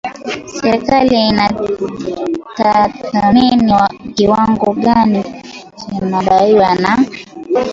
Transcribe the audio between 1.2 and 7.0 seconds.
inatathmini kiwango gani kinadaiwa na